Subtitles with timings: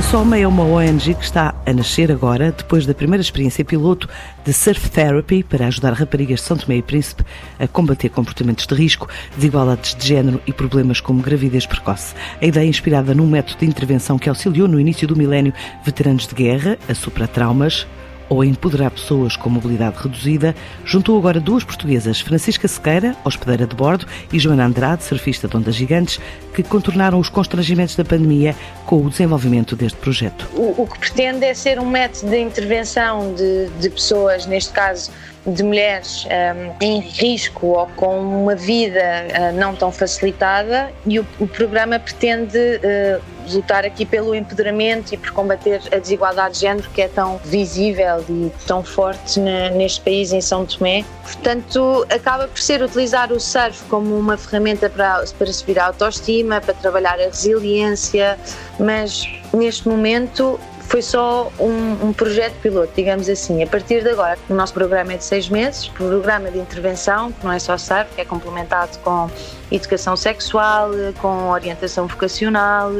[0.00, 4.08] A Soma é uma ONG que está a nascer agora, depois da primeira experiência piloto
[4.42, 7.22] de Surf Therapy para ajudar raparigas de São Tomé e Príncipe
[7.58, 12.14] a combater comportamentos de risco, desigualdades de género e problemas como gravidez precoce.
[12.40, 15.52] A ideia é inspirada num método de intervenção que auxiliou no início do milénio
[15.84, 17.86] veteranos de guerra a superar traumas,
[18.30, 23.74] ou a empoderar pessoas com mobilidade reduzida, juntou agora duas portuguesas, Francisca Sequeira, hospedeira de
[23.74, 26.20] bordo, e Joana Andrade, surfista de ondas gigantes,
[26.54, 28.54] que contornaram os constrangimentos da pandemia
[28.86, 30.48] com o desenvolvimento deste projeto.
[30.54, 35.10] O, o que pretende é ser um método de intervenção de, de pessoas, neste caso
[35.46, 41.26] de mulheres um, em risco ou com uma vida uh, não tão facilitada e o,
[41.38, 43.22] o programa pretende uh,
[43.54, 48.24] lutar aqui pelo empoderamento e por combater a desigualdade de género que é tão visível
[48.28, 51.04] e tão forte na, neste país, em São Tomé.
[51.22, 56.60] Portanto, acaba por ser utilizar o surf como uma ferramenta para, para subir a autoestima,
[56.60, 58.38] para trabalhar a resiliência,
[58.78, 60.58] mas neste momento
[60.90, 63.62] foi só um, um, projeto piloto, digamos assim.
[63.62, 67.44] A partir de agora, o nosso programa é de seis meses, programa de intervenção, que
[67.44, 69.30] não é só surf, que é complementado com
[69.70, 72.90] educação sexual, com orientação vocacional,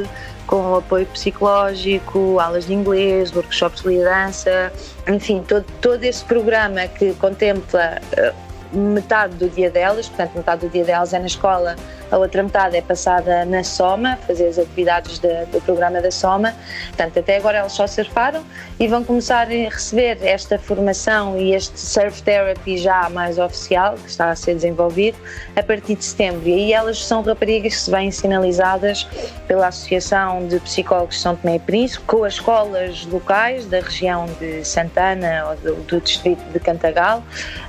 [0.47, 4.71] com apoio psicológico, aulas de inglês, workshops de liderança,
[5.05, 10.71] enfim, todo, todo esse programa que contempla uh, metade do dia delas, portanto, metade do
[10.71, 11.75] dia delas é na escola
[12.11, 16.53] a outra metade é passada na Soma, fazer as atividades de, do programa da Soma.
[16.87, 18.43] Portanto, até agora elas só surfaram
[18.77, 24.09] e vão começar a receber esta formação e este surf therapy já mais oficial, que
[24.09, 25.17] está a ser desenvolvido,
[25.55, 26.49] a partir de setembro.
[26.49, 29.07] E aí elas são raparigas que se vêm sinalizadas
[29.47, 34.25] pela Associação de Psicólogos de São Tomé e Príncipe, com as escolas locais da região
[34.39, 37.23] de Santana ou do, do distrito de Cantagal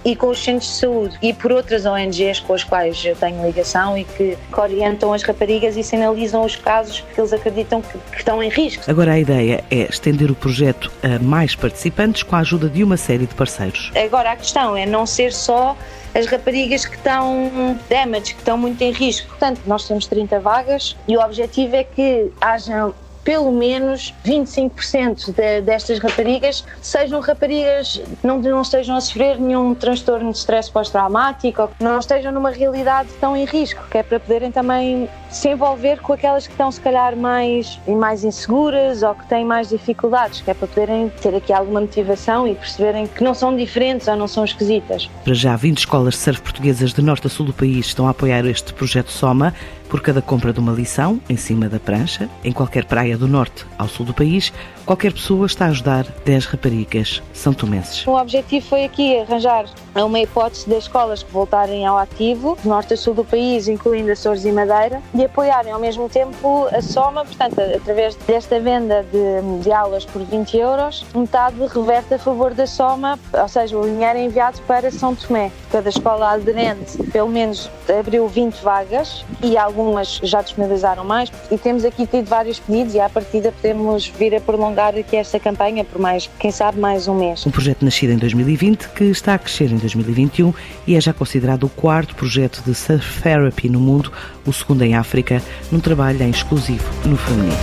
[0.05, 3.45] e com os centros de saúde e por outras ONGs com as quais eu tenho
[3.45, 7.99] ligação e que que, orientam as raparigas e sinalizam os casos que eles acreditam que,
[7.99, 8.83] que estão em risco.
[8.89, 12.97] Agora a ideia é estender o projeto a mais participantes com a ajuda de uma
[12.97, 13.91] série de parceiros.
[13.95, 15.77] Agora a questão é não ser só
[16.15, 19.29] as raparigas que estão damage, que estão muito em risco.
[19.29, 25.61] Portanto, nós temos 30 vagas e o objetivo é que hajam pelo menos 25% de,
[25.63, 31.99] destas raparigas sejam raparigas não, não estejam a sofrer nenhum transtorno de stress pós-traumático não
[31.99, 36.47] estejam numa realidade tão em risco, que é para poderem também se envolver com aquelas
[36.47, 40.69] que estão se calhar mais, mais inseguras ou que têm mais dificuldades, que é para
[40.69, 45.09] poderem ter aqui alguma motivação e perceberem que não são diferentes ou não são esquisitas.
[45.25, 48.11] Para já, 20 escolas de surf portuguesas de norte a sul do país estão a
[48.11, 49.55] apoiar este projeto Soma
[49.89, 53.67] por cada compra de uma lição em cima da prancha, em qualquer praia do norte
[53.79, 54.53] ao sul do país,
[54.87, 58.07] qualquer pessoa está a ajudar 10 raparigas são tomenses.
[58.07, 59.67] O objetivo foi aqui arranjar
[60.01, 64.45] uma hipótese das escolas que voltarem ao ativo, norte a sul do país, incluindo Açores
[64.45, 69.73] e Madeira, e apoiarem ao mesmo tempo a soma, portanto, através desta venda de, de
[69.73, 74.25] aulas por 20 euros, metade reverte a favor da soma, ou seja, o dinheiro é
[74.25, 75.51] enviado para São Tomé.
[75.71, 81.85] Cada escola aderente, pelo menos, abriu 20 vagas e algumas já disponibilizaram mais e temos
[81.85, 86.01] aqui tido vários pedidos e à partida podemos vir a prolongar aqui esta campanha por
[86.01, 87.47] mais, quem sabe, mais um mês.
[87.47, 90.55] Um projeto nascido em 2020 que está a crescer 2021
[90.87, 94.11] e é já considerado o quarto projeto de surf therapy no mundo,
[94.47, 97.57] o segundo em África, num trabalho em exclusivo no feminino.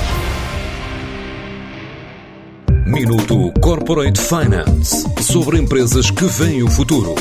[2.86, 7.16] Minuto Corporate Finance sobre empresas que veem o futuro.